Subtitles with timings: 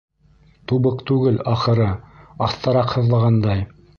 [0.71, 1.91] Тубыҡ түгел, ахыры,
[2.47, 3.65] аҫтараҡ һыҙлағандай.